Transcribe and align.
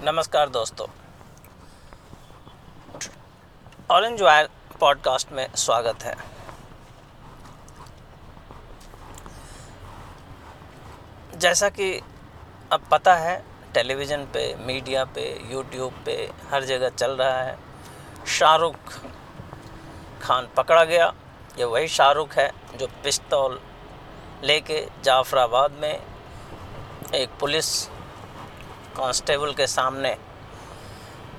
नमस्कार 0.00 0.48
दोस्तों। 0.48 0.86
Orange 3.90 4.22
wire 4.22 4.48
podcast 4.80 5.32
में 5.32 5.54
स्वागत 5.54 6.02
है। 6.02 6.16
जैसा 11.38 11.68
कि 11.68 12.00
अब 12.72 12.84
पता 12.90 13.14
है, 13.14 13.44
टेलीविज़न 13.74 14.24
पे, 14.24 14.54
मीडिया 14.54 15.04
पे 15.04 15.52
यूट्यूब 15.52 16.02
पे 16.06 16.30
हर 16.50 16.64
जगह 16.64 16.88
चल 16.88 17.16
रहा 17.16 17.42
है। 17.42 17.58
शाहरुख 18.26 18.76
खान 20.22 20.48
पकड़ा 20.56 20.84
गया। 20.84 21.12
ये 21.58 21.64
वही 21.64 21.88
शाहरुख 21.88 22.34
है 22.34 22.50
जो 22.74 22.86
पिस्तौल 22.86 23.60
लेके 24.44 24.88
जाफराबाद 25.04 25.72
में 25.72 26.02
एक 27.14 27.38
पुलिस 27.40 27.95
कांस्टेबल 28.96 29.52
के 29.52 29.66
सामने 29.66 30.16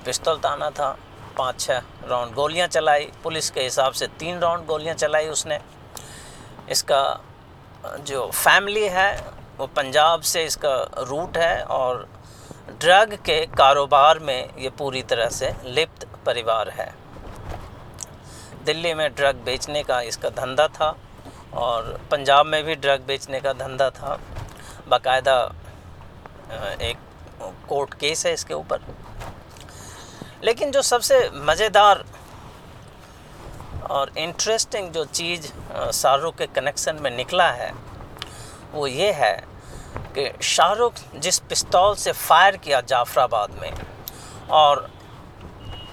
पिस्तौल 0.04 0.38
ताना 0.38 0.70
था 0.70 0.96
पाँच 1.38 1.60
छः 1.60 1.82
राउंड 2.08 2.34
गोलियाँ 2.34 2.66
चलाई, 2.68 3.04
पुलिस 3.22 3.50
के 3.50 3.60
हिसाब 3.60 3.92
से 3.92 4.06
तीन 4.18 4.38
राउंड 4.38 4.66
गोलियाँ 4.66 4.94
चलाई 4.94 5.26
उसने। 5.28 5.58
इसका, 6.70 7.20
जो 8.00 8.26
फैमिली 8.26 8.86
है, 8.88 9.10
वो 9.58 9.66
पंजाब 9.66 10.20
से 10.22 10.44
इसका 10.44 10.74
रूट 11.00 11.36
है 11.38 11.62
और 11.64 12.06
ड्रग 12.80 13.14
के 13.24 13.44
कारोबार 13.48 14.18
में 14.18 14.58
ये 14.58 14.70
पूरी 14.78 15.02
तरह 15.02 15.28
से 15.30 15.52
लिप्त 15.64 16.06
परिवार 16.26 16.68
है। 16.70 16.92
दिल्ली 18.64 18.94
में 18.94 19.08
ड्रग 19.14 19.36
बेचने 19.44 19.82
का 19.82 20.00
इसका 20.02 20.30
धंधा 20.30 20.66
था 20.70 20.94
और 21.56 21.98
पंजाब 22.10 22.46
में 22.46 22.62
भी 22.64 22.74
ड्रग 22.76 23.06
बेचने 23.06 23.40
का 23.40 23.52
धंधा 23.54 23.90
था। 23.90 24.18
बाकायदा 24.88 25.40
एक 26.82 26.96
कोर्ट 27.68 27.94
केस 27.94 28.24
है 28.26 28.32
इसके 28.34 28.54
ऊपर। 28.54 28.80
लेकिन 30.44 30.70
जो 30.70 30.82
सबसे 30.84 31.18
मज़ेदार 31.34 32.04
और 33.90 34.12
इंटरेस्टिंग 34.18 34.90
जो 34.92 35.04
चीज़ 35.04 35.46
शाहरुख 35.92 36.36
के 36.38 36.46
कनेक्शन 36.48 36.98
में 37.02 37.10
निकला 37.10 37.50
है, 37.52 37.72
वो 38.72 38.86
ये 38.86 39.10
है 39.12 39.36
कि 40.16 40.30
शाहरुख 40.44 40.94
जिस 41.16 41.38
पिस्तौल 41.40 41.94
से 41.96 42.12
फायर 42.12 42.56
किया 42.56 42.80
जाफराबाद 42.82 43.58
में 43.62 43.72
और 44.52 44.88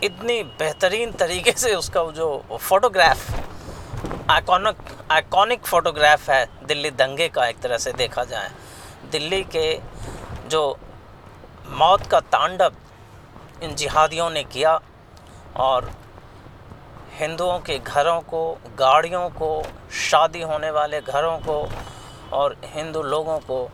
इतनी 0.03 0.41
बेहतरीन 0.59 1.12
तरीके 1.14 1.52
से 1.52 1.73
उसका 1.75 2.03
जो 2.12 2.28
फ़ोटोग्राफ 2.52 4.30
आइकॉनिक 4.31 4.78
आइकॉनिक 5.12 5.66
फ़ोटोग्राफ 5.66 6.30
है, 6.30 6.45
दिल्ली 6.66 6.91
दंगे 6.91 7.28
का 7.30 7.45
एक 7.47 7.59
तरह 7.59 7.78
से 7.78 7.91
देखा 7.94 8.23
जाए। 8.23 8.50
दिल्ली 9.12 9.41
के 9.56 9.80
जो 10.50 10.78
मौत 11.69 12.05
का 12.08 12.19
तांडव 12.19 12.73
इन 13.63 13.75
जिहादियों 13.75 14.30
ने 14.30 14.44
किया 14.44 14.81
और 15.55 15.91
हिंदुओं 17.11 17.59
के 17.59 17.80
घरों 17.80 18.22
को, 18.22 18.57
गाड़ियों 18.80 19.30
को, 19.30 19.63
शादी 19.91 20.41
होने 20.41 20.72
वाले 20.72 21.02
घरों 21.02 21.38
को 21.39 21.69
और 22.33 22.55
हिंदू 22.66 23.02
लोगों 23.02 23.39
को 23.39 23.69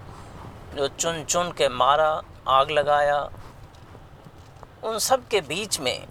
जो 0.76 0.88
चुन 0.88 1.24
चुन 1.24 1.52
के 1.52 1.70
मारा, 1.70 2.22
आग 2.48 2.72
लगाया, 2.72 3.30
उन 4.84 5.00
सब 5.00 5.28
के 5.28 5.42
बीच 5.42 5.80
में 5.80 6.08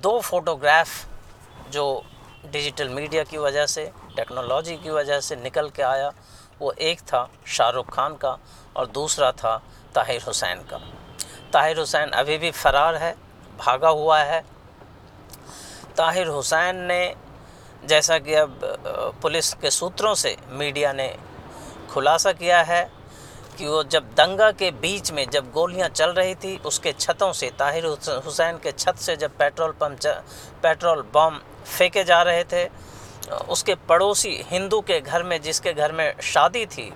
दो 0.00 0.20
फोटोग्राफ 0.20 0.88
जो 1.70 2.04
डिजिटल 2.52 2.88
मीडिया 2.88 3.24
की 3.24 3.38
वजह 3.38 3.66
से, 3.66 3.92
टेक्नोलॉजी 4.16 4.76
की 4.76 4.90
वजह 4.90 5.20
से 5.20 5.36
निकल 5.36 5.70
के 5.70 5.82
आया, 5.82 6.12
वो 6.60 6.72
एक 6.72 7.00
था 7.00 7.30
शाहरुख 7.46 7.94
खान 7.94 8.16
का 8.16 8.38
और 8.76 8.86
दूसरा 8.86 9.32
था 9.32 9.62
ताहिर 9.94 10.22
हुसैन 10.22 10.62
का। 10.70 10.80
ताहिर 11.52 11.78
हुसैन 11.78 12.10
अभी 12.10 12.38
भी 12.38 12.50
फ़रार 12.52 12.96
है, 12.96 13.14
भागा 13.58 13.88
हुआ 13.90 14.18
है। 14.18 14.40
ताहिर 15.96 16.26
हुसैन 16.28 16.76
ने, 16.82 17.14
जैसा 17.84 18.18
कि 18.18 18.34
अब 18.34 18.60
पुलिस 19.22 19.52
के 19.54 19.70
सूत्रों 19.70 20.14
से 20.14 20.36
मीडिया 20.50 20.92
ने 20.92 21.14
खुलासा 21.90 22.32
किया 22.32 22.60
है 22.62 22.82
कि 23.58 23.66
वो 23.66 23.82
जब 23.84 24.04
दंगा 24.14 24.50
के 24.52 24.70
बीच 24.70 25.10
में 25.12 25.28
जब 25.30 25.50
गोलियाँ 25.52 25.88
चल 25.88 26.10
रही 26.10 26.34
थी, 26.34 26.56
उसके 26.56 26.92
छतों 26.92 27.32
से, 27.32 27.50
ताहिर 27.50 27.86
हुसैन 28.24 28.58
के 28.58 28.72
छत 28.72 28.96
से 28.98 29.16
जब 29.16 29.36
पेट्रोल 29.38 29.72
पंप 29.80 29.98
पेट्रोल 30.62 31.02
बम 31.14 31.40
फेंके 31.66 32.04
जा 32.04 32.22
रहे 32.22 32.44
थे, 32.44 32.68
उसके 33.48 33.74
पड़ोसी 33.88 34.36
हिंदू 34.46 34.80
के 34.80 35.00
घर 35.00 35.22
में, 35.22 35.40
जिसके 35.42 35.72
घर 35.72 35.92
में 35.92 36.20
शादी 36.22 36.64
थी 36.66 36.92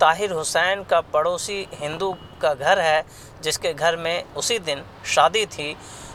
ताहिर 0.00 0.32
हुसैन 0.32 0.82
का 0.82 1.00
पड़ोसी 1.14 1.66
हिंदू 1.72 2.12
का 2.42 2.52
घर 2.54 2.78
है, 2.78 3.04
जिसके 3.42 3.72
घर 3.74 3.96
में 3.96 4.34
उसी 4.34 4.58
दिन 4.58 4.82
शादी 5.06 5.44
थी। 5.46 5.74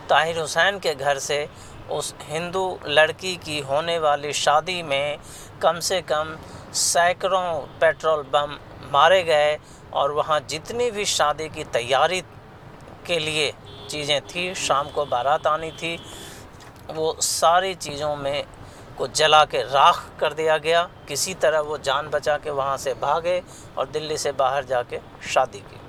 ताहिर 0.09 0.39
हुसैन 0.39 0.79
के 0.79 0.93
घर 0.95 1.19
से 1.19 1.47
उस 1.91 2.13
हिंदू 2.23 2.65
लड़की 2.87 3.35
की 3.35 3.59
होने 3.59 3.97
वाली 3.99 4.33
शादी 4.33 4.81
में 4.83 5.17
कम 5.61 5.79
से 5.79 6.01
कम 6.03 6.35
सैकड़ों 6.73 7.53
पेट्रोल 7.81 8.23
बम 8.33 8.57
मारे 8.93 9.21
गए 9.23 9.57
और 9.93 10.11
वहाँ 10.11 10.39
जितनी 10.49 10.89
भी 10.91 11.05
शादी 11.05 11.49
की 11.49 11.63
तैयारी 11.63 12.21
के 13.07 13.19
लिए 13.19 13.51
चीज़ें 13.89 14.21
थी, 14.21 14.53
शाम 14.55 14.89
को 14.89 15.05
बारात 15.05 15.47
आनी 15.47 15.71
थी, 15.73 15.97
वो 16.89 17.15
सारी 17.21 17.73
चीज़ों 17.75 18.15
में 18.15 18.43
को 18.97 19.07
जला 19.09 19.43
के 19.45 19.61
राख 19.63 20.03
कर 20.19 20.33
दिया 20.33 20.57
गया। 20.57 20.83
किसी 21.07 21.33
तरह 21.33 21.59
वो 21.61 21.77
जान 21.77 22.09
बचा 22.09 22.37
के 22.37 22.49
वहाँ 22.51 22.77
से 22.77 22.93
भागे 22.93 23.41
और 23.77 23.87
दिल्ली 23.87 24.17
से 24.17 24.31
बाहर 24.33 24.65
जाके 24.65 24.99
शादी 25.33 25.59
की। 25.59 25.79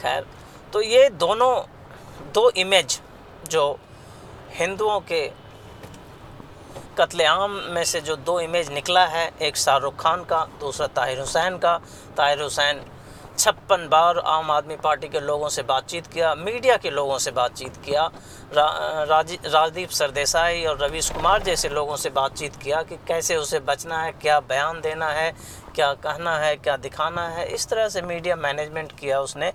खैर 0.00 0.26
तो 0.72 0.80
ये 0.80 1.08
दोनों, 1.10 1.54
दो 2.34 2.48
इमेज 2.50 3.00
जो 3.48 3.78
हिंदुओं 4.50 5.00
के 5.02 5.26
कत्लेआम 6.98 7.50
में 7.70 7.84
से 7.84 8.00
जो 8.00 8.16
दो 8.16 8.38
इमेज 8.40 8.68
निकला 8.72 9.04
है, 9.06 9.30
एक 9.42 9.56
शाहरुख 9.56 9.96
खान 9.96 10.22
का, 10.24 10.44
दूसरा 10.60 10.86
ताहिर 10.88 11.18
हुसैन 11.20 11.58
का। 11.58 11.76
ताहिर 12.16 12.42
हुसैन 12.42 12.80
छप्पन 13.38 13.86
बार 13.88 14.18
आम 14.18 14.50
आदमी 14.50 14.76
पार्टी 14.76 15.08
के 15.08 15.20
लोगों 15.20 15.48
से 15.48 15.62
बातचीत 15.62 16.06
किया 16.06 16.34
मीडिया 16.34 16.76
के 16.76 16.90
लोगों 16.90 17.18
से 17.18 17.30
बातचीत 17.30 17.76
किया 17.84 18.04
रा, 18.54 18.66
राज़ी 19.04 19.38
राजदीप 19.46 19.90
सरदेसाई 19.90 20.64
और 20.64 20.78
रवीश 20.78 21.10
कुमार 21.10 21.42
जैसे 21.42 21.68
लोगों 21.68 21.96
से 21.96 22.10
बातचीत 22.10 22.56
किया 22.56 22.82
कि 22.82 22.96
कैसे 23.08 23.36
उसे 23.36 23.60
बचना 23.60 24.02
है 24.02 24.12
क्या 24.12 24.38
बयान 24.42 24.80
देना 24.80 25.08
है 25.10 25.32
क्या 25.74 25.92
कहना 25.94 26.36
है 26.38 26.54
क्या 26.56 26.76
दिखाना 26.78 27.26
है। 27.28 27.46
इस 27.54 27.68
तरह 27.68 27.88
से 27.88 28.02
मीडिया 28.02 28.36
मैनेजमेंट 28.36 28.92
किया 28.98 29.20
उसने 29.20 29.52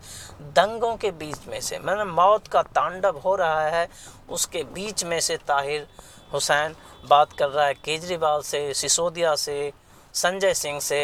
दंगों 0.55 0.95
के 0.95 1.11
बीच 1.13 1.47
में 1.47 1.59
से। 1.61 1.79
मतलब 1.79 2.07
मौत 2.09 2.47
का 2.47 2.61
तांडव 2.69 3.17
हो 3.17 3.35
रहा 3.35 3.67
है 3.67 3.87
उसके 4.29 4.63
बीच 4.75 5.03
में 5.03 5.19
से 5.19 5.37
ताहिर 5.47 5.87
हुसैन 6.33 6.75
बात 7.09 7.33
कर 7.33 7.49
रहा 7.49 7.65
है 7.65 7.73
केजरीवाल 7.75 8.41
से 8.43 8.73
सिसोदिया 8.75 9.35
से 9.37 9.71
संजय 10.13 10.53
सिंह 10.53 10.79
से 10.81 11.01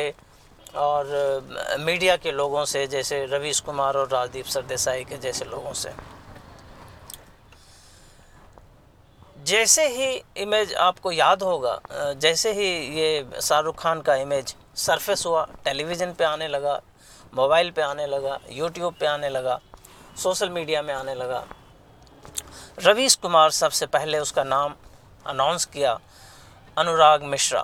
और 0.77 1.77
मीडिया 1.79 2.15
के 2.17 2.31
लोगों 2.31 2.63
से, 2.65 2.85
जैसे 2.87 3.25
रवीश 3.27 3.59
कुमार 3.59 3.97
और 3.97 4.07
राजदीप 4.09 4.45
सरदेसाई 4.47 5.03
के 5.03 5.17
जैसे 5.17 5.45
लोगों 5.45 5.73
से। 5.75 5.91
जैसे 9.45 9.87
ही 9.89 10.09
इमेज 10.37 10.73
आपको 10.75 11.11
याद 11.11 11.43
होगा 11.43 11.79
जैसे 12.19 12.51
ही 12.53 12.67
ये 12.95 13.25
शाहरुख 13.41 13.79
खान 13.79 14.01
का 14.01 14.15
इमेज 14.17 14.55
सरफेस 14.77 15.25
हुआ 15.25 15.45
टेलीविज़न 15.65 16.11
पे 16.13 16.23
आने 16.23 16.47
लगा 16.47 16.79
मोबाइल 17.33 17.71
पे 17.71 17.81
आने 17.81 18.05
लगा 18.07 18.39
यूट्यूब 18.51 18.93
पे 18.99 19.05
आने 19.05 19.29
लगा 19.29 19.59
सोशल 20.17 20.49
मीडिया 20.49 20.81
में 20.81 20.93
आने 20.93 21.13
लगा, 21.15 21.43
रवीश 22.79 23.15
कुमार 23.15 23.49
सबसे 23.51 23.85
पहले 23.87 24.19
उसका 24.19 24.43
नाम 24.45 24.75
अनाउंस 25.25 25.65
किया, 25.65 25.97
अनुराग 26.77 27.23
मिश्रा। 27.25 27.63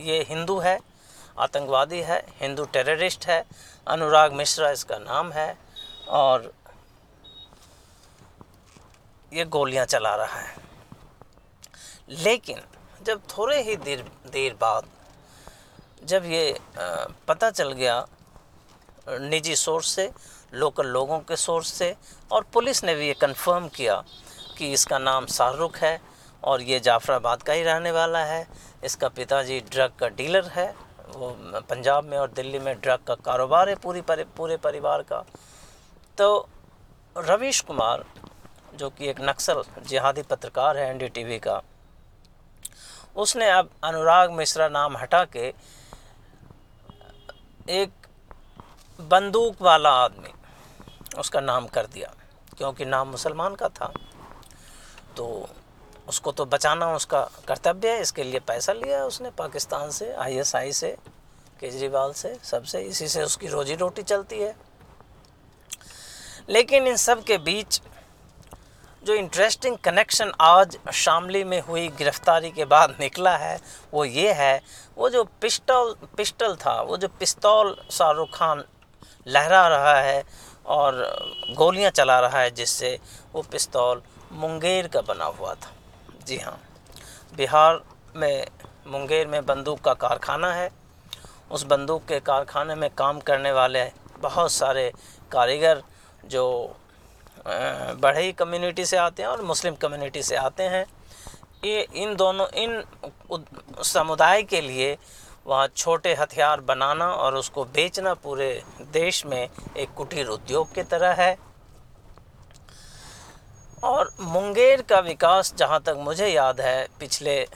ये 0.00 0.24
हिंदू 0.28 0.58
है 0.58 0.78
आतंकवादी 1.38 2.00
है, 2.00 2.18
हिंदू 2.40 2.64
टेररिस्ट 2.66 3.26
है, 3.26 3.44
अनुराग 3.86 4.32
मिश्रा 4.32 4.70
इसका 4.70 4.98
नाम 4.98 5.32
है, 5.32 5.56
और 6.08 6.52
ये 9.32 9.44
गोलियाँ 9.46 9.84
चला 9.86 10.14
रहा 10.16 10.40
है। 10.40 10.54
लेकिन 12.08 12.60
जब 13.02 13.22
थोड़े 13.28 13.60
ही 13.62 13.76
देर 13.76 14.04
देर 14.32 14.54
बाद 14.60 14.84
जब 16.04 16.24
ये 16.24 16.58
पता 17.28 17.50
चल 17.50 17.72
गया, 17.72 18.04
निजी 19.08 19.56
सोर्स 19.56 19.88
से, 19.88 20.10
लोकल 20.54 20.86
लोगों 20.86 21.18
के 21.20 21.36
सोर्स 21.36 21.72
से, 21.72 21.94
और 22.32 22.44
पुलिस 22.52 22.82
ने 22.84 22.94
भी 22.94 23.06
ये 23.06 23.14
कंफर्म 23.14 23.68
किया 23.68 24.02
कि 24.58 24.72
इसका 24.72 24.98
नाम 24.98 25.26
शाहरुख 25.28 25.76
है, 25.76 26.00
और 26.42 26.62
ये 26.62 26.80
जाफराबाद 26.80 27.42
का 27.42 27.52
ही 27.52 27.62
रहने 27.62 27.90
वाला 27.90 28.24
है, 28.24 28.46
इसका 28.84 29.08
पिताजी 29.08 29.60
ड्रग 29.70 29.92
का 30.00 30.08
डीलर 30.10 30.48
है 30.48 30.74
पंजाब 31.08 32.04
में 32.04 32.16
और 32.18 32.30
दिल्ली 32.30 32.58
में 32.58 32.74
ड्रग 32.80 32.98
का 33.06 33.14
कारोबार 33.16 33.68
है 33.68 33.74
पूरी 33.74 34.00
परि, 34.00 34.24
पूरे 34.36 34.56
परिवार 34.56 35.02
का। 35.02 35.24
तो 36.18 36.48
रवीश 37.16 37.60
कुमार 37.60 38.04
जो 38.74 38.90
कि 38.90 39.08
एक 39.08 39.20
नक्सल 39.20 39.62
जिहादी 39.86 40.22
पत्रकार 40.22 40.76
है 40.76 40.88
एनडीटीवी 40.90 41.38
का 41.38 41.60
उसने 43.16 43.50
अब 43.50 43.70
अनुराग 43.84 44.30
मिश्रा 44.32 44.68
नाम 44.68 44.96
हटा 44.96 45.24
के 45.26 45.52
एक 47.72 48.06
बंदूक 48.98 49.62
वाला 49.62 49.90
आदमी 49.94 50.32
उसका 51.18 51.40
नाम 51.40 51.66
कर 51.66 51.86
दिया 51.86 52.12
क्योंकि 52.58 52.84
नाम 52.84 53.08
मुसलमान 53.08 53.54
का 53.54 53.68
था। 53.68 53.92
तो 55.16 55.48
उसको 56.08 56.32
तो 56.32 56.44
बचाना 56.44 56.92
उसका 56.94 57.20
कर्तव्य 57.48 57.90
है, 57.90 58.00
इसके 58.00 58.22
लिए 58.22 58.40
पैसा 58.40 58.72
लिया 58.72 59.04
उसने 59.04 59.30
पाकिस्तान 59.38 59.90
से 59.90 60.12
आईएसआई 60.14 60.72
से, 60.72 60.96
केजरीवाल 61.60 62.12
से 62.12 62.34
सबसे 62.44 62.80
इसी 62.82 63.08
से 63.08 63.22
उसकी 63.22 63.48
रोजी 63.48 63.74
रोटी 63.74 64.02
चलती 64.02 64.38
है। 64.38 64.54
लेकिन 66.48 66.86
इन 66.86 66.96
सब 66.96 67.22
के 67.24 67.38
बीच 67.38 67.80
जो 69.02 69.14
इंटरेस्टिंग 69.14 69.76
कनेक्शन 69.84 70.32
आज 70.40 70.76
शामली 70.94 71.42
में 71.44 71.60
हुई, 71.60 71.88
गिरफ्तारी 71.88 72.50
के 72.50 72.64
बाद 72.64 72.96
निकला 73.00 73.36
है, 73.36 73.58
वो 73.94 74.04
ये 74.04 74.32
है, 74.32 74.60
वो 74.96 75.08
जो 75.10 75.22
पिस्टल 75.40 75.94
पिस्टल 76.16 76.54
था, 76.56 76.80
वो 76.82 76.96
जो 76.96 77.08
पिस्तौल 77.20 77.76
शाहरुख 77.90 78.34
खान 78.34 78.64
लहरा 79.26 79.66
रहा 79.68 79.94
है 80.00 80.22
और 80.66 80.98
गोलियाँ 81.56 81.90
चला 81.90 82.18
रहा 82.20 82.40
है 82.40 82.50
जिससे 82.50 82.98
वो 83.32 83.42
पिस्तौल 83.42 84.02
मुंगेर 84.32 84.88
का 84.88 85.00
बना 85.02 85.24
हुआ 85.24 85.54
था। 85.54 85.72
जी 86.26 86.36
हाँ। 86.36 86.58
बिहार 87.36 87.80
में, 88.16 88.46
मुंगेर 88.86 89.26
में 89.26 89.44
बंदूक 89.46 89.80
का 89.80 89.92
कारखाना 89.94 90.52
है। 90.52 90.70
उस 91.50 91.62
बंदूक 91.62 92.04
के 92.04 92.18
कारखाने 92.20 92.74
में 92.74 92.88
काम 92.90 93.20
करने 93.20 93.52
वाले 93.52 93.84
बहुत 94.18 94.52
सारे 94.52 94.90
कारीगर 95.32 95.82
जो 96.24 96.76
बढ़ई 98.02 98.32
कम्युनिटी 98.32 98.84
से 98.84 98.96
आते 98.96 99.22
हैं 99.22 99.30
और 99.30 99.42
मुस्लिम 99.42 99.74
कम्युनिटी 99.74 100.22
से 100.22 100.36
आते 100.36 100.62
हैं। 100.62 100.84
ये, 101.64 101.86
इन 101.94 102.16
दोनों, 102.16 102.46
इन 102.48 102.82
समुदाय 103.82 104.42
के 104.42 104.60
लिए 104.60 104.96
वहाँ 105.46 105.66
छोटे 105.76 106.14
हथियार 106.14 106.60
बनाना 106.60 107.06
और 107.14 107.34
उसको 107.34 107.64
बेचना 107.64 108.14
पूरे 108.14 108.62
देश 108.92 109.24
में 109.26 109.48
एक 109.76 109.94
कुटीर 109.96 110.26
उद्योग 110.26 110.74
की 110.74 110.82
तरह 110.82 111.22
है। 111.22 111.36
और 113.82 114.10
मुंगेर 114.20 114.82
का 114.82 114.98
विकास 115.00 115.54
जहाँ 115.58 115.80
तक 115.80 115.96
मुझे 115.98 116.28
याद 116.28 116.60
है, 116.60 116.86
पिछले 117.00 117.46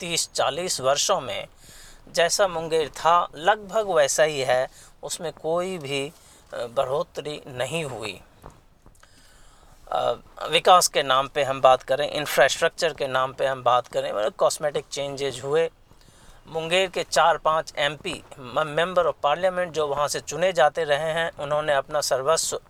30-40 0.00 0.80
वर्षों 0.80 1.20
में 1.20 1.46
जैसा 2.14 2.48
मुंगेर 2.48 2.88
था, 2.90 3.28
लगभग 3.34 3.88
वैसा 3.88 4.22
ही 4.22 4.40
है। 4.40 4.68
उसमें 5.02 5.32
कोई 5.32 5.76
भी 5.78 6.10
बढ़ोतरी 6.52 7.40
नहीं 7.48 7.84
हुई। 7.84 8.20
विकास 10.50 10.88
के 10.88 11.02
नाम 11.02 11.28
पे 11.28 11.42
हम 11.42 11.60
बात 11.60 11.82
करें 11.82 12.08
इंफ्रास्ट्रक्चर 12.10 12.92
के 12.92 13.06
नाम 13.08 13.32
पे 13.32 13.46
हम 13.46 13.62
बात 13.62 13.86
करें 13.86 14.12
मतलब 14.12 14.32
कॉस्मेटिक 14.38 14.84
चेंजेज 14.92 15.40
हुए। 15.44 15.68
मुंगेर 16.48 16.88
के 16.88 17.02
चार 17.02 17.36
पाँच 17.38 17.72
एमपी 17.78 18.22
मेंबर 18.38 19.06
ऑफ़ 19.06 19.16
पार्लियामेंट 19.22 19.72
जो 19.72 19.86
वहाँ 19.86 20.08
से 20.08 20.20
चुने 20.20 20.52
जाते 20.52 20.84
रहे 20.84 21.12
हैं, 21.12 21.30
उन्होंने 21.38 21.74
अपना 21.74 22.00
सर्वस्व 22.02 22.60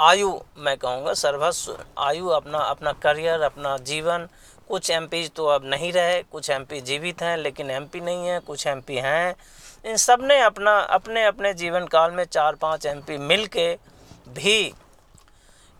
आयु 0.00 0.38
मैं 0.58 0.76
कहूँगा, 0.76 1.12
सर्वस्व, 1.14 1.76
आयु 1.98 2.28
अपना 2.30 2.58
अपना 2.58 2.92
करियर, 3.02 3.40
अपना 3.42 3.76
जीवन, 3.78 4.28
कुछ 4.68 4.90
एमपी 4.90 5.26
तो 5.28 5.46
अब 5.46 5.64
नहीं 5.64 5.92
रहे, 5.92 6.22
कुछ 6.22 6.50
एमपी 6.50 6.80
जीवित 6.80 7.22
हैं, 7.22 7.36
लेकिन 7.36 7.70
एमपी 7.70 8.00
नहीं 8.00 8.26
हैं, 8.26 8.40
कुछ 8.40 8.66
एमपी 8.66 8.96
हैं। 8.96 9.34
इन 9.84 9.96
सबने 9.96 10.40
अपना, 10.40 10.78
अपने 10.78 11.24
अपने 11.24 11.52
जीवन 11.54 11.86
काल 11.86 12.10
में 12.10 12.24
चार, 12.24 12.54
पाँच 12.54 12.86
एम 12.86 13.00
पी 13.00 13.18
मिल 13.18 13.46
के 13.46 13.72
भी 14.30 14.72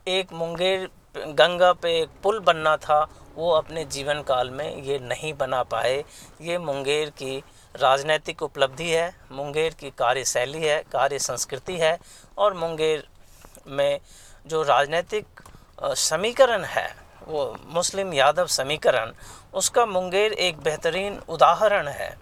एक 0.06 0.32
मुंगेर, 0.32 0.88
गंगा 1.16 1.72
पे 1.72 1.98
एक 2.00 2.08
पुल 2.22 2.38
बनना 2.40 2.76
था, 2.76 3.02
वो 3.36 3.50
अपने 3.50 3.84
जीवन 3.84 4.22
काल 4.22 4.50
में 4.50 4.82
ये 4.82 4.98
नहीं 4.98 5.32
बना 5.34 5.62
पाए। 5.62 6.04
ये 6.42 6.58
मुंगेर 6.58 7.10
की 7.10 7.38
राजनैतिक 7.74 8.42
उपलब्धि 8.42 8.90
है, 8.90 9.14
मुंगेर 9.32 9.74
की 9.74 9.90
कार्यशैली 9.90 10.62
है 10.62 10.82
कार्य 10.92 11.18
संस्कृति 11.18 11.76
है, 11.78 11.98
और 12.38 12.54
मुंगेर 12.54 13.06
में 13.66 14.00
जो 14.46 14.62
राजनीतिक 14.64 15.40
समीकरण 15.98 16.64
है, 16.64 16.88
वो 17.22 17.56
मुस्लिम 17.68 18.12
यादव 18.14 18.46
समीकरण, 18.48 19.12
उसका 19.54 19.86
मुंगेर 19.86 20.32
एक 20.32 20.60
बेहतरीन 20.60 21.18
उदाहरण 21.28 21.88
है। 21.90 22.16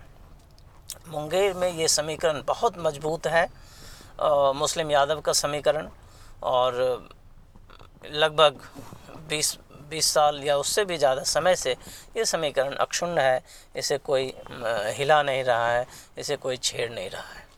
मुंगेर 1.09 1.55
में 1.55 1.71
ये 1.71 1.89
समीकरण 1.91 2.43
बहुत 2.47 2.79
मज़बूत 2.79 3.27
है 3.29 3.49
मुस्लिम 4.55 4.91
यादव 4.91 5.21
का 5.21 5.33
समीकरण, 5.35 5.89
और 6.43 7.09
लगभग 8.05 8.61
20 9.29 9.57
20 9.91 10.07
साल 10.07 10.43
या 10.45 10.57
उससे 10.57 10.85
भी 10.85 10.97
ज़्यादा 10.99 11.23
समय 11.25 11.57
से 11.57 11.73
ये 12.17 12.25
समीकरण 12.25 12.75
अक्षुण्ण 12.75 13.19
है, 13.19 13.43
इसे 13.77 13.99
कोई 14.01 14.33
हिला 14.97 15.23
नहीं 15.23 15.45
रहा 15.45 15.69
है, 15.69 15.87
इसे 16.19 16.37
कोई 16.37 16.57
छेड़ 16.59 16.91
नहीं 16.91 17.11
रहा 17.11 17.33
है। 17.33 17.49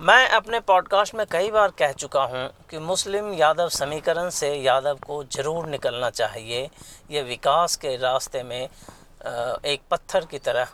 मैं 0.00 0.28
अपने 0.28 0.58
पॉडकास्ट 0.60 1.14
में 1.14 1.24
कई 1.30 1.50
बार 1.50 1.70
कह 1.70 1.92
चुका 1.92 2.22
हूँ 2.22 2.48
कि 2.70 2.78
मुस्लिम 2.78 3.32
यादव 3.34 3.68
समीकरण 3.68 4.28
से 4.30 4.52
यादव 4.54 4.98
को 5.06 5.22
ज़रूर 5.24 5.66
निकलना 5.66 6.10
चाहिए। 6.10 6.68
यह 7.10 7.22
विकास 7.22 7.76
के 7.76 7.96
रास्ते 7.96 8.42
में 8.42 8.62
एक 8.62 9.80
पत्थर 9.90 10.24
की 10.24 10.38
तरह 10.38 10.68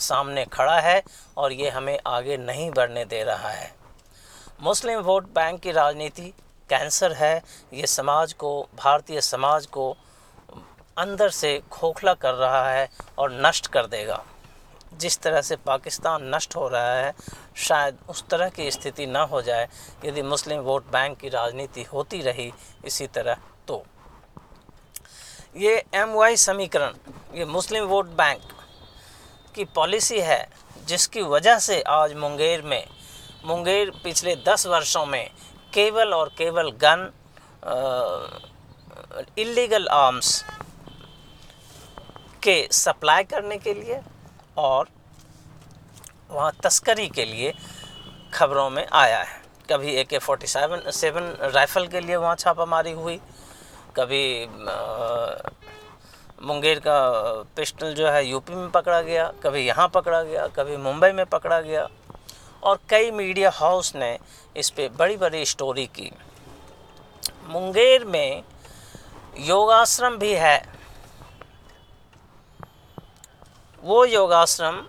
सामने 0.00 0.44
खड़ा 0.44 0.78
है 0.80 1.02
और 1.36 1.52
ये 1.52 1.70
हमें 1.70 1.98
आगे 2.06 2.36
नहीं 2.36 2.70
बढ़ने 2.70 3.04
दे 3.04 3.22
रहा 3.24 3.50
है। 3.50 3.70
मुस्लिम 4.62 5.00
वोट 5.00 5.28
बैंक 5.34 5.60
की 5.60 5.72
राजनीति 5.72 6.32
कैंसर 6.70 7.12
है। 7.12 7.36
ये 7.74 7.86
समाज 7.86 8.32
को, 8.32 8.68
भारतीय 8.74 9.20
समाज 9.20 9.66
को 9.66 9.90
अंदर 10.96 11.28
से 11.30 11.60
खोखला 11.70 12.14
कर 12.14 12.34
रहा 12.34 12.68
है 12.70 12.88
और 13.18 13.40
नष्ट 13.46 13.66
कर 13.66 13.86
देगा। 13.86 14.22
जिस 14.92 15.18
तरह 15.18 15.40
से 15.42 15.56
पाकिस्तान 15.56 16.34
नष्ट 16.34 16.56
हो 16.56 16.66
रहा 16.68 16.94
है, 16.94 17.14
शायद 17.58 17.98
उस 18.08 18.24
तरह 18.30 18.48
की 18.48 18.70
स्थिति 18.70 19.06
ना 19.06 19.22
हो 19.22 19.42
जाए। 19.42 19.68
यदि 20.04 20.22
मुस्लिम 20.24 20.60
वोट 20.60 20.90
बैंक 20.92 21.18
की 21.18 21.28
राजनीति 21.28 21.82
होती 21.82 22.20
रही 22.22 22.52
इसी 22.84 23.06
तरह 23.06 23.36
तो। 23.68 23.84
ये 25.56 25.82
एम 25.94 26.12
वाई 26.12 26.36
समीकरण, 26.36 26.94
ये 27.34 27.44
मुस्लिम 27.46 27.84
वोट 27.84 28.06
बैंक 28.16 28.42
की 29.54 29.64
पॉलिसी 29.74 30.20
है, 30.20 30.48
जिसकी 30.86 31.22
वजह 31.24 31.58
से 31.58 31.80
आज 31.82 32.14
मुंगेर 32.14 32.62
में, 32.62 32.84
मुंगेर 33.44 33.90
पिछले 34.04 34.34
दस 34.46 34.66
वर्षों 34.66 35.04
में 35.06 35.30
केवल 35.74 36.14
और 36.14 36.28
केवल 36.38 36.70
गन 36.82 37.10
इलीगल 39.38 39.86
आर्म्स 39.88 40.42
के 42.42 42.56
सप्लाई 42.72 43.24
करने 43.24 43.56
के 43.58 43.74
लिए 43.74 44.00
और 44.58 44.88
वहाँ 46.30 46.52
तस्करी 46.62 47.08
के 47.08 47.24
लिए 47.24 47.52
खबरों 48.34 48.68
में 48.70 48.86
आया 48.86 49.18
है। 49.18 49.40
कभी 49.70 49.94
ए 49.94 50.04
के 50.04 50.18
फोर्टी 50.18 50.46
सेवन 50.46 50.90
सेवन 50.92 51.36
राइफ़ल 51.54 51.86
के 51.86 52.00
लिए 52.00 52.16
वहाँ 52.16 52.34
छापामारी 52.36 52.92
हुई। 52.92 53.20
कभी 53.96 54.44
आ, 54.44 55.50
मुंगेर 56.42 56.78
का 56.78 56.98
पिस्टल 57.56 57.94
जो 57.94 58.08
है 58.08 58.24
यूपी 58.26 58.54
में 58.54 58.70
पकड़ा 58.70 59.00
गया 59.02 59.26
कभी 59.42 59.66
यहाँ 59.66 59.88
पकड़ा 59.88 60.22
गया 60.22 60.46
कभी 60.56 60.76
मुंबई 60.76 61.10
में 61.12 61.24
पकड़ा 61.26 61.60
गया। 61.60 61.88
और 62.62 62.78
कई 62.90 63.10
मीडिया 63.10 63.50
हाउस 63.54 63.94
ने 63.96 64.18
इस 64.56 64.70
पे 64.70 64.88
बड़ी 64.98 65.16
बड़ी 65.16 65.44
स्टोरी 65.44 65.86
की। 65.86 66.10
मुंगेर 67.48 68.04
में 68.04 68.42
योगाश्रम 69.40 70.16
भी 70.18 70.32
है। 70.34 70.77
वो 73.82 74.04
योगाश्रम 74.04 74.80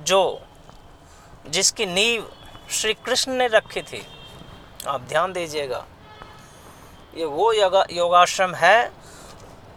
जो 0.00 0.40
जिसकी 1.48 1.86
नींव 1.86 2.26
श्री 2.70 2.92
कृष्ण 2.94 3.32
ने 3.32 3.46
रखी 3.48 3.82
थी, 3.82 4.02
आप 4.88 5.00
ध्यान 5.00 5.32
दीजिएगा, 5.32 5.84
ये 7.16 7.24
वो 7.24 7.52
योगा, 7.52 7.84
योगाश्रम 7.92 8.54
है, 8.54 8.92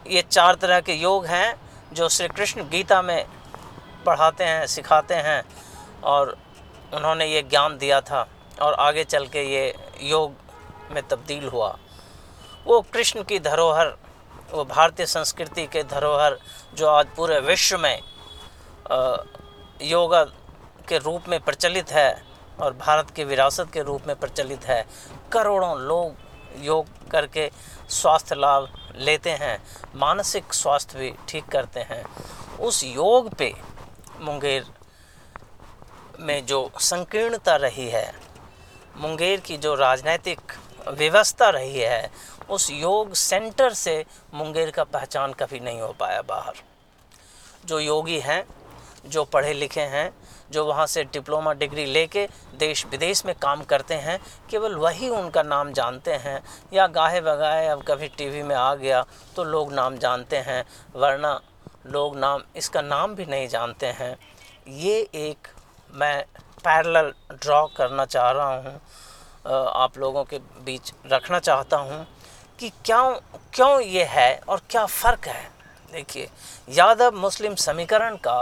ये 0.08 0.22
चार 0.22 0.56
तरह 0.56 0.79
के 0.82 0.94
योग 0.94 1.25
हैं 1.25 1.56
जो 1.94 2.10
श्री 2.10 2.27
कृष्ण 2.27 2.70
गीता 2.70 3.01
में 3.01 3.25
पढ़ाते 4.06 4.44
हैं, 4.44 4.65
सिखाते 4.67 5.15
हैं 5.15 5.44
और 6.03 6.38
उन्होंने 6.94 7.25
ये 7.25 7.41
ज्ञान 7.44 7.77
दिया 7.77 8.01
था 8.01 8.27
और 8.62 8.74
आगे 8.74 9.03
चल 9.03 9.25
के 9.27 9.44
ये 9.44 9.74
योग 10.01 10.34
में 10.91 11.08
तब्दील 11.08 11.48
हुआ। 11.48 11.77
वो 12.65 12.82
कृष्ण 12.94 13.24
की 13.24 13.39
धरोहर 13.39 13.96
वो 14.51 14.63
भारतीय 14.65 15.05
संस्कृति 15.05 15.65
के 15.67 15.81
धरोहर 15.83 16.37
जो 16.75 16.87
आज 16.87 17.07
पूरे 17.15 17.39
विश्व 17.39 17.77
में 17.77 17.99
योगा 19.81 20.23
के 20.89 20.97
रूप 20.97 21.27
में 21.29 21.39
प्रचलित 21.39 21.91
है 21.91 22.11
और 22.59 22.73
भारत 22.75 23.09
की 23.11 23.23
विरासत 23.23 23.69
के 23.73 23.81
रूप 23.83 24.07
में 24.07 24.15
प्रचलित 24.15 24.65
है, 24.65 24.85
करोड़ों 25.31 25.79
लोग 25.79 26.63
योग 26.65 26.85
करके 27.11 27.49
स्वास्थ्य 27.89 28.35
लाभ 28.35 28.69
लेते 28.95 29.29
हैं, 29.31 29.57
मानसिक 29.95 30.53
स्वास्थ्य 30.53 30.99
भी 30.99 31.11
ठीक 31.29 31.45
करते 31.45 31.79
हैं। 31.79 32.03
उस 32.57 32.83
योग 32.83 33.33
पे 33.33 33.53
मुंगेर 34.21 34.65
में 36.19 36.45
जो 36.45 36.69
संकीर्णता 36.81 37.55
रही 37.55 37.89
है, 37.89 38.13
मुंगेर 38.97 39.39
की 39.39 39.57
जो 39.57 39.75
राजनीतिक 39.75 40.53
व्यवस्था 40.89 41.49
रही 41.49 41.79
है 41.79 42.09
उस 42.49 42.69
योग 42.71 43.13
सेंटर 43.15 43.73
से 43.75 44.03
मुंगेर 44.33 44.71
का 44.71 44.83
पहचान 44.85 45.33
कभी 45.33 45.59
नहीं 45.59 45.81
हो 45.81 45.93
पाया 45.99 46.21
बाहर। 46.21 46.63
जो 47.65 47.79
योगी 47.79 48.19
हैं, 48.19 48.43
जो 49.05 49.23
पढ़े 49.25 49.53
लिखे 49.53 49.81
हैं, 49.81 50.11
जो 50.51 50.65
वहाँ 50.65 50.85
से 50.87 51.03
डिप्लोमा 51.03 51.53
डिग्री 51.53 51.85
लेके 51.85 52.27
देश 52.59 52.85
विदेश 52.85 53.25
में 53.25 53.33
काम 53.35 53.63
करते 53.63 53.93
हैं, 53.95 54.19
केवल 54.49 54.75
वही 54.75 55.09
उनका 55.09 55.43
नाम 55.43 55.71
जानते 55.73 56.13
हैं। 56.15 56.41
या 56.73 56.87
गाहे 56.89 57.21
बगाए 57.21 57.67
अब 57.67 57.83
कभी 57.83 58.07
टीवी 58.09 58.43
में 58.43 58.55
आ 58.55 58.73
गया 58.75 59.05
तो 59.35 59.43
लोग 59.43 59.73
नाम 59.73 59.97
जानते 59.97 60.37
हैं, 60.37 60.63
वरना 60.95 61.39
लोग 61.87 62.17
नाम, 62.17 62.41
इसका 62.55 62.81
नाम 62.81 63.15
भी 63.15 63.25
नहीं 63.25 63.47
जानते 63.47 63.87
हैं। 63.87 64.17
ये 64.69 64.99
एक 65.15 65.47
मैं 65.93 66.23
पैरेलल 66.63 67.13
ड्रॉ 67.33 67.65
करना 67.67 68.05
चाह 68.05 68.29
रहा 68.31 68.55
हूँ 68.57 68.79
आप 69.47 69.97
लोगों 69.97 70.23
के 70.23 70.37
बीच 70.65 70.93
रखना 71.05 71.39
चाहता 71.39 71.77
हूँ। 71.77 72.05
कि 72.59 72.69
क्यों 72.85 73.13
क्यों 73.53 73.79
ये 73.81 74.03
है 74.03 74.39
और 74.49 74.61
क्या 74.69 74.85
फ़र्क 74.85 75.27
है? 75.27 75.43
देखिए 75.93 76.29
यादव 76.69 77.15
मुस्लिम 77.15 77.55
समीकरण 77.55 78.15
का 78.17 78.39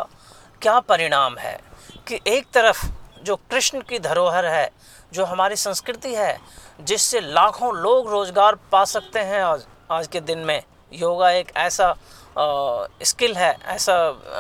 क्या 0.62 0.80
परिणाम 0.82 1.38
है 1.38 1.60
कि 2.08 2.20
एक 2.28 2.48
तरफ़ 2.54 2.86
जो 3.24 3.36
कृष्ण 3.52 3.82
की 3.90 4.00
धरोहर 4.00 4.46
है 4.46 4.70
जो 5.14 5.26
हमारी 5.26 5.56
संस्कृति 5.56 6.14
है 6.16 6.38
जिससे 6.80 7.20
लाखों 7.22 7.76
लोग 7.76 8.10
रोज़गार 8.12 8.56
पा 8.72 8.84
सकते 8.86 9.20
हैं 9.22 9.42
आज 9.44 9.66
आज 9.92 10.08
के 10.08 10.20
दिन 10.22 10.40
में। 10.40 10.62
योगा 10.94 11.30
एक 11.32 11.52
ऐसा 11.58 11.88
आ, 12.38 12.86
स्किल 13.04 13.36
है 13.36 13.56
ऐसा 13.66 13.96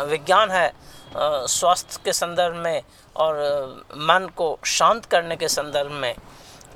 विज्ञान 0.09 0.51
है 0.51 0.71
स्वास्थ्य 1.15 1.99
के 2.05 2.13
संदर्भ 2.13 2.55
में 2.55 2.81
और 3.15 3.35
मन 3.97 4.29
को 4.35 4.57
शांत 4.65 5.05
करने 5.05 5.35
के 5.35 5.47
संदर्भ 5.47 5.91
में। 5.91 6.15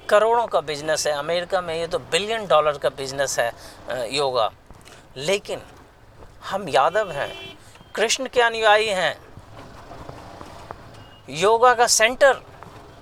करोड़ों 0.10 0.46
का 0.48 0.62
बिज़नेस 0.62 1.06
है, 1.08 1.14
अमेरिका 1.14 1.62
में 1.62 1.74
ये 1.76 1.88
तो 1.88 2.00
बिलियन 2.00 2.46
डॉलर 2.48 2.78
का 2.78 2.90
बिज़नेस 2.92 3.40
है 3.40 4.16
योगा। 4.16 4.50
लेकिन 5.18 5.62
हम 6.44 6.68
यादव 6.70 7.12
हैं, 7.12 7.58
कृष्ण 7.96 8.28
के 8.28 8.42
अनुयायी 8.42 8.88
हैं। 8.90 9.16
योगा 11.30 11.74
का 11.74 11.88
सेंटर 11.88 12.42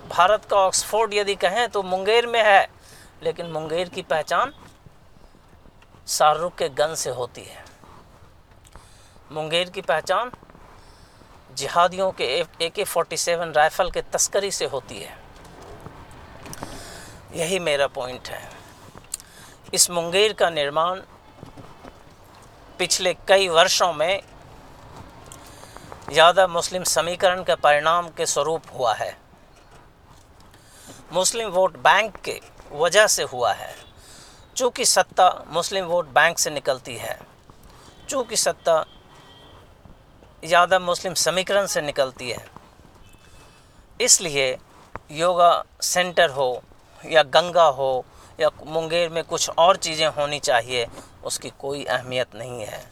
भारत 0.08 0.44
का 0.44 0.56
ऑक्सफोर्ड 0.56 1.14
यदि 1.14 1.34
कहें 1.36 1.68
तो 1.68 1.82
मुंगेर 1.82 2.26
में 2.26 2.42
है, 2.44 2.68
लेकिन 3.22 3.46
मुंगेर 3.46 3.88
की 3.88 4.02
पहचान 4.02 4.52
शाहरुख 6.08 6.54
के 6.56 6.68
गन 6.70 6.94
से 6.94 7.10
होती 7.10 7.42
है। 7.42 7.64
मुंगेर 9.32 9.70
की 9.70 9.80
पहचान 9.82 10.30
जिहादियों 11.56 12.10
के 12.12 12.24
ए 12.60 12.68
के 12.68 12.84
फोर्टी 12.84 13.16
सेवन 13.16 13.52
राइफ़ल 13.52 13.90
के 13.90 14.02
तस्करी 14.12 14.50
से 14.50 14.66
होती 14.66 14.98
है। 14.98 15.16
यही 17.38 17.58
मेरा 17.60 17.86
पॉइंट 17.88 18.28
है। 18.28 18.40
इस 19.74 19.90
मुंगेर 19.90 20.32
का 20.32 20.48
निर्माण 20.50 21.00
पिछले 22.78 23.12
कई 23.28 23.48
वर्षों 23.48 23.92
में 23.92 24.20
ज़्यादा 26.10 26.46
मुस्लिम 26.48 26.84
समीकरण 26.86 27.42
के 27.42 27.54
परिणाम 27.56 28.08
के 28.08 28.26
स्वरूप 28.26 28.62
हुआ 28.74 28.94
है। 28.94 29.16
मुस्लिम 31.12 31.48
वोट 31.50 31.76
बैंक 31.78 32.16
के 32.24 32.40
वजह 32.74 33.06
से 33.06 33.22
हुआ 33.24 33.52
है। 33.52 33.74
चूँकि 34.56 34.84
सत्ता 34.86 35.28
मुस्लिम 35.48 35.84
वोट 35.86 36.06
बैंक 36.10 36.38
से 36.38 36.50
निकलती 36.50 36.96
है, 36.96 37.18
चूँकि 38.08 38.36
सत्ता 38.36 38.84
यादव 40.42 40.80
मुस्लिम 40.80 41.14
समीकरण 41.16 41.66
से 41.66 41.80
निकलती 41.82 42.30
है, 42.30 42.44
इसलिए 44.00 44.56
योगा 45.12 45.52
सेंटर 45.82 46.30
हो 46.30 46.50
या 47.08 47.22
गंगा 47.24 47.64
हो 47.64 48.04
या 48.40 48.50
मुंगेर 48.66 49.08
में 49.10 49.22
कुछ 49.24 49.48
और 49.50 49.76
चीज़ें 49.76 50.06
होनी 50.08 50.38
चाहिए, 50.40 50.86
उसकी 51.24 51.50
कोई 51.60 51.84
अहमियत 51.84 52.34
नहीं 52.34 52.60
है। 52.62 52.82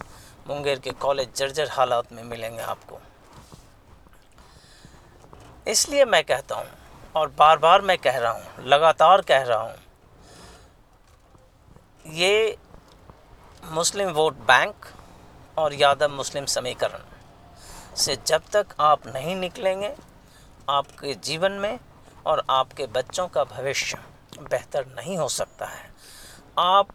मुंगेर 0.49 0.78
के 0.78 0.90
कॉलेज 1.00 1.35
जर्जर 1.37 1.68
हालात 1.70 2.12
में 2.12 2.23
मिलेंगे 2.25 2.62
आपको। 2.62 2.99
इसलिए 5.66 6.04
मैं 6.04 6.23
कहता 6.25 6.54
हूँ, 6.54 6.66
और 7.14 7.28
बार 7.38 7.58
बार 7.58 7.82
मैं 7.82 7.99
कह 7.99 8.18
रहा 8.18 8.30
हूँ, 8.32 8.64
लगातार 8.66 9.23
कह 9.23 9.42
रहा 9.42 9.61
हूँ, 9.61 9.75
ये 12.06 12.56
मुस्लिम 13.64 14.11
वोट 14.11 14.35
बैंक 14.46 14.87
और 15.58 15.75
यादव 15.75 16.11
मुस्लिम 16.11 16.44
समीकरण 16.46 17.94
से 17.96 18.16
जब 18.26 18.42
तक 18.52 18.75
आप 18.80 19.06
नहीं 19.06 19.35
निकलेंगे, 19.37 19.94
आपके 20.68 21.14
जीवन 21.16 21.52
में 21.54 21.78
और 22.26 22.45
आपके 22.50 22.87
बच्चों 22.87 23.28
का 23.28 23.45
भविष्य 23.45 23.99
बेहतर 24.38 24.87
नहीं 24.87 25.18
हो 25.18 25.28
सकता 25.28 25.66
है। 25.66 25.95
आप 26.59 26.88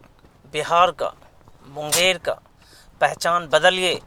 बिहार 0.51 0.91
का, 0.91 1.13
मुंगेर 1.67 2.17
का 2.17 2.33
पहचान 3.01 3.47
बदलिए। 3.47 4.01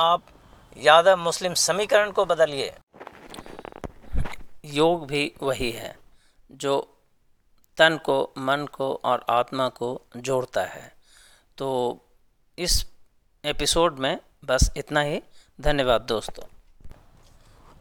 आप 0.00 0.22
यादव 0.76 1.16
मुस्लिम 1.16 1.54
समीकरण 1.54 2.10
को 2.10 2.24
बदलिए। 2.24 2.74
योग 4.64 5.06
भी 5.06 5.34
वही 5.42 5.72
है 5.72 5.98
जो 6.52 6.96
तन 7.76 7.96
को, 7.96 8.32
मन 8.38 8.66
को 8.66 9.00
और 9.04 9.24
आत्मा 9.30 9.68
को 9.68 10.02
जोड़ता 10.16 10.60
है। 10.60 10.94
तो 11.58 11.98
इस 12.58 12.86
एपिसोड 13.44 13.98
में 13.98 14.20
बस 14.44 14.70
इतना 14.76 15.00
ही। 15.00 15.22
धन्यवाद 15.60 16.00
दोस्तों। 16.00 16.44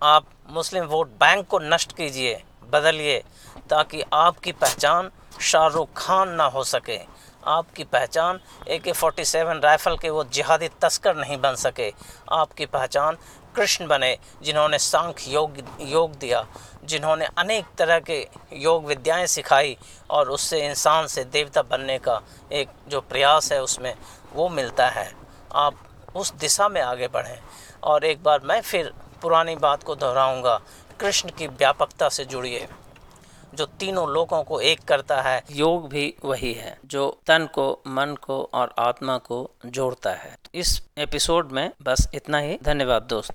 आप 0.03 0.29
मुस्लिम 0.47 0.85
वोट 0.85 1.07
बैंक 1.07 1.47
को 1.47 1.59
नष्ट 1.59 1.97
कीजिए। 1.97 2.43
बदलिए 2.69 3.23
ताकि 3.69 4.03
आपकी 4.13 4.51
पहचान 4.51 5.11
शाहरुख 5.41 5.89
खान 5.97 6.29
ना 6.29 6.45
हो 6.45 6.63
सके। 6.63 6.99
आपकी 7.47 7.83
पहचान 7.83 8.39
ए 8.67 8.77
के 8.77 8.91
फोर्टी 8.91 9.25
सेवन 9.25 9.59
राइफ़ल 9.59 9.97
के 9.97 10.09
वो 10.09 10.23
जिहादी 10.23 10.69
तस्कर 10.81 11.15
नहीं 11.15 11.37
बन 11.37 11.55
सके। 11.55 11.93
आपकी 12.31 12.65
पहचान 12.65 13.17
कृष्ण 13.55 13.87
बने, 13.87 14.17
जिन्होंने 14.41 14.77
सांख 14.79 15.27
योग 15.27 15.57
योग 15.81 16.15
दिया, 16.15 16.45
जिन्होंने 16.85 17.25
अनेक 17.37 17.65
तरह 17.77 17.99
के 17.99 18.27
योग 18.53 18.85
विद्याएँ 18.85 19.27
सिखाई 19.27 19.77
और 20.09 20.29
उससे 20.29 20.67
इंसान 20.67 21.07
से 21.07 21.23
देवता 21.23 21.61
बनने 21.61 21.97
का 21.97 22.21
एक 22.51 22.69
जो 22.87 23.01
प्रयास 23.01 23.51
है 23.51 23.61
उसमें 23.63 23.95
वो 24.33 24.49
मिलता 24.49 24.87
है। 24.87 25.11
आप 25.55 25.75
उस 26.15 26.33
दिशा 26.33 26.67
में 26.69 26.81
आगे 26.81 27.07
बढ़ें। 27.07 27.39
और 27.83 28.05
एक 28.05 28.23
बार 28.23 28.39
मैं 28.43 28.61
फिर 28.61 28.93
पुरानी 29.21 29.55
बात 29.55 29.83
को 29.83 29.95
दोहराऊँगा। 29.95 30.59
कृष्ण 31.01 31.29
की 31.37 31.47
व्यापकता 31.47 32.09
से 32.09 32.25
जुड़िए 32.25 32.67
जो 33.53 33.65
तीनों 33.65 34.09
लोगों 34.09 34.43
को 34.43 34.59
एक 34.59 34.79
करता 34.79 35.21
है। 35.21 35.43
योग 35.51 35.89
भी 35.89 36.15
वही 36.25 36.53
है, 36.53 36.79
जो 36.85 37.19
तन 37.27 37.49
को, 37.53 37.81
मन 37.87 38.15
को 38.21 38.49
और 38.53 38.73
आत्मा 38.79 39.17
को 39.17 39.51
जोड़ता 39.65 40.11
है। 40.11 40.37
इस 40.55 40.83
एपिसोड 40.97 41.51
में 41.51 41.71
बस 41.83 42.07
इतना 42.13 42.37
ही। 42.37 42.59
धन्यवाद 42.63 43.01
दोस्त। 43.01 43.27